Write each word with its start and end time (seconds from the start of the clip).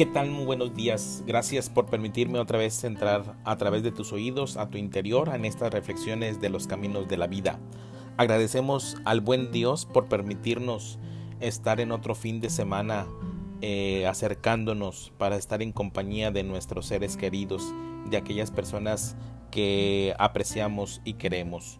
¿Qué 0.00 0.06
tal? 0.06 0.30
Muy 0.30 0.46
buenos 0.46 0.74
días. 0.74 1.22
Gracias 1.26 1.68
por 1.68 1.84
permitirme 1.84 2.38
otra 2.38 2.56
vez 2.56 2.84
entrar 2.84 3.36
a 3.44 3.58
través 3.58 3.82
de 3.82 3.92
tus 3.92 4.14
oídos 4.14 4.56
a 4.56 4.70
tu 4.70 4.78
interior 4.78 5.30
en 5.34 5.44
estas 5.44 5.70
reflexiones 5.74 6.40
de 6.40 6.48
los 6.48 6.66
caminos 6.66 7.06
de 7.06 7.18
la 7.18 7.26
vida. 7.26 7.58
Agradecemos 8.16 8.96
al 9.04 9.20
buen 9.20 9.52
Dios 9.52 9.84
por 9.84 10.08
permitirnos 10.08 10.98
estar 11.40 11.82
en 11.82 11.92
otro 11.92 12.14
fin 12.14 12.40
de 12.40 12.48
semana 12.48 13.08
eh, 13.60 14.06
acercándonos 14.06 15.12
para 15.18 15.36
estar 15.36 15.60
en 15.60 15.70
compañía 15.70 16.30
de 16.30 16.44
nuestros 16.44 16.86
seres 16.86 17.18
queridos, 17.18 17.70
de 18.08 18.16
aquellas 18.16 18.50
personas 18.50 19.16
que 19.50 20.14
apreciamos 20.18 21.02
y 21.04 21.12
queremos. 21.12 21.78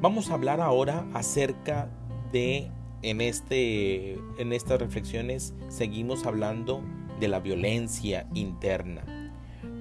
Vamos 0.00 0.30
a 0.30 0.34
hablar 0.34 0.60
ahora 0.60 1.06
acerca 1.14 1.88
de 2.32 2.72
en, 3.02 3.20
este, 3.20 4.14
en 4.38 4.52
estas 4.52 4.80
reflexiones 4.80 5.54
seguimos 5.68 6.24
hablando 6.24 6.82
de 7.20 7.28
la 7.28 7.40
violencia 7.40 8.26
interna. 8.34 9.04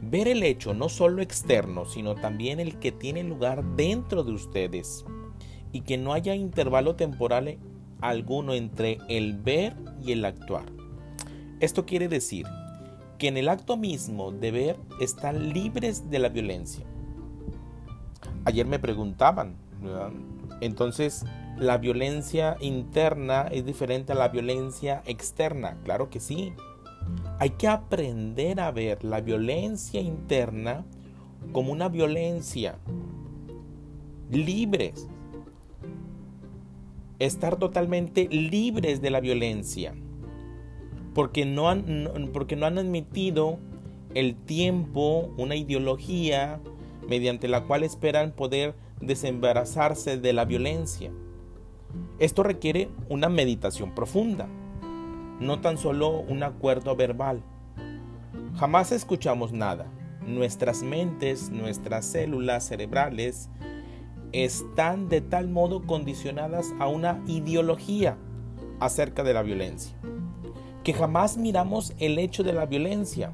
Ver 0.01 0.27
el 0.27 0.43
hecho 0.43 0.73
no 0.73 0.89
solo 0.89 1.21
externo, 1.21 1.85
sino 1.85 2.15
también 2.15 2.59
el 2.59 2.79
que 2.79 2.91
tiene 2.91 3.23
lugar 3.23 3.63
dentro 3.75 4.23
de 4.23 4.33
ustedes 4.33 5.05
y 5.71 5.81
que 5.81 5.97
no 5.97 6.13
haya 6.13 6.35
intervalo 6.35 6.95
temporal 6.95 7.57
alguno 8.01 8.53
entre 8.53 8.97
el 9.07 9.37
ver 9.37 9.75
y 10.03 10.11
el 10.11 10.25
actuar. 10.25 10.65
Esto 11.59 11.85
quiere 11.85 12.07
decir 12.07 12.45
que 13.19 13.27
en 13.27 13.37
el 13.37 13.49
acto 13.49 13.77
mismo 13.77 14.31
de 14.31 14.51
ver 14.51 14.77
están 14.99 15.53
libres 15.53 16.09
de 16.09 16.19
la 16.19 16.29
violencia. 16.29 16.83
Ayer 18.45 18.65
me 18.65 18.79
preguntaban, 18.79 19.55
entonces 20.59 21.23
la 21.57 21.77
violencia 21.77 22.57
interna 22.59 23.47
es 23.51 23.65
diferente 23.65 24.13
a 24.13 24.15
la 24.15 24.29
violencia 24.29 25.03
externa. 25.05 25.77
Claro 25.83 26.09
que 26.09 26.19
sí. 26.19 26.53
Hay 27.39 27.51
que 27.51 27.67
aprender 27.67 28.59
a 28.59 28.71
ver 28.71 29.03
la 29.03 29.21
violencia 29.21 30.01
interna 30.01 30.85
como 31.51 31.71
una 31.71 31.89
violencia 31.89 32.77
libres. 34.31 35.07
Estar 37.19 37.57
totalmente 37.57 38.27
libres 38.29 39.01
de 39.01 39.09
la 39.09 39.19
violencia. 39.19 39.93
Porque 41.13 41.45
no 41.45 41.69
han, 41.69 42.29
porque 42.33 42.55
no 42.55 42.65
han 42.65 42.77
admitido 42.77 43.59
el 44.13 44.35
tiempo, 44.35 45.31
una 45.37 45.55
ideología 45.55 46.59
mediante 47.07 47.47
la 47.47 47.65
cual 47.65 47.83
esperan 47.83 48.31
poder 48.31 48.75
desembarazarse 49.01 50.17
de 50.17 50.33
la 50.33 50.45
violencia. 50.45 51.11
Esto 52.19 52.43
requiere 52.43 52.89
una 53.09 53.29
meditación 53.29 53.95
profunda, 53.95 54.47
no 55.39 55.59
tan 55.59 55.77
solo 55.77 56.19
un 56.19 56.43
acuerdo 56.43 56.95
verbal. 56.95 57.41
Jamás 58.57 58.91
escuchamos 58.91 59.53
nada. 59.53 59.87
Nuestras 60.25 60.83
mentes, 60.83 61.49
nuestras 61.49 62.05
células 62.05 62.67
cerebrales 62.67 63.49
están 64.33 65.09
de 65.09 65.21
tal 65.21 65.49
modo 65.49 65.81
condicionadas 65.85 66.67
a 66.79 66.87
una 66.87 67.23
ideología 67.27 68.17
acerca 68.79 69.23
de 69.23 69.33
la 69.33 69.41
violencia, 69.41 69.95
que 70.83 70.93
jamás 70.93 71.37
miramos 71.37 71.93
el 71.97 72.19
hecho 72.19 72.43
de 72.43 72.53
la 72.53 72.65
violencia. 72.65 73.33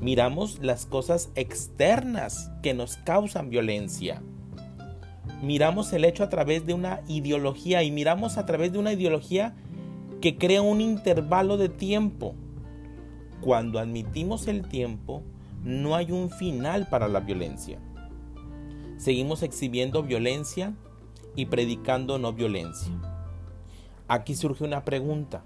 Miramos 0.00 0.60
las 0.60 0.86
cosas 0.86 1.30
externas 1.34 2.50
que 2.62 2.74
nos 2.74 2.96
causan 2.98 3.50
violencia 3.50 4.22
miramos 5.46 5.92
el 5.92 6.04
hecho 6.04 6.24
a 6.24 6.28
través 6.28 6.66
de 6.66 6.74
una 6.74 7.00
ideología 7.06 7.82
y 7.84 7.90
miramos 7.92 8.36
a 8.36 8.44
través 8.44 8.72
de 8.72 8.78
una 8.78 8.92
ideología 8.92 9.54
que 10.20 10.36
crea 10.36 10.60
un 10.60 10.80
intervalo 10.80 11.56
de 11.56 11.68
tiempo. 11.68 12.34
Cuando 13.40 13.78
admitimos 13.78 14.48
el 14.48 14.66
tiempo, 14.66 15.22
no 15.62 15.94
hay 15.94 16.10
un 16.10 16.30
final 16.30 16.88
para 16.88 17.06
la 17.06 17.20
violencia. 17.20 17.78
Seguimos 18.96 19.42
exhibiendo 19.42 20.02
violencia 20.02 20.74
y 21.36 21.46
predicando 21.46 22.18
no 22.18 22.32
violencia. 22.32 22.92
Aquí 24.08 24.34
surge 24.34 24.64
una 24.64 24.84
pregunta. 24.84 25.44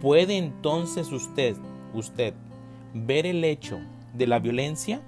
¿Puede 0.00 0.36
entonces 0.36 1.10
usted, 1.10 1.56
usted, 1.94 2.34
ver 2.92 3.26
el 3.26 3.42
hecho 3.42 3.80
de 4.12 4.26
la 4.28 4.38
violencia 4.38 5.02